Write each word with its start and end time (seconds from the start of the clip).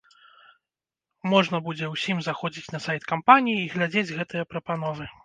Можна 1.33 1.59
будзе 1.67 1.85
ўсім 1.91 2.17
заходзіць 2.29 2.71
на 2.77 2.81
сайт 2.87 3.05
кампаніі 3.13 3.59
і 3.67 3.69
глядзець 3.75 4.15
гэтыя 4.21 4.49
прапановы. 4.55 5.03